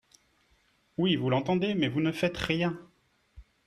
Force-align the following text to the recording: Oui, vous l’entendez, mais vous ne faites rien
Oui, 0.97 1.15
vous 1.15 1.29
l’entendez, 1.29 1.75
mais 1.75 1.87
vous 1.87 2.01
ne 2.01 2.11
faites 2.11 2.35
rien 2.35 2.75